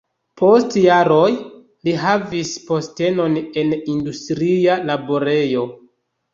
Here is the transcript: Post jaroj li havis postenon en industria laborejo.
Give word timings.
Post 0.41 0.77
jaroj 0.85 1.29
li 1.89 1.93
havis 2.05 2.55
postenon 2.71 3.39
en 3.65 3.79
industria 3.97 4.83
laborejo. 4.91 5.71